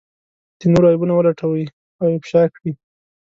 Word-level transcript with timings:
د 0.59 0.61
نورو 0.71 0.89
عيبونه 0.91 1.13
ولټوي 1.15 1.65
او 2.01 2.07
افشا 2.17 2.43
کړي. 2.55 2.71